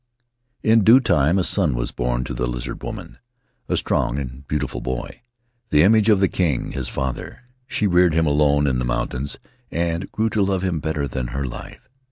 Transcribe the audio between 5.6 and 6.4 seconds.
the image of the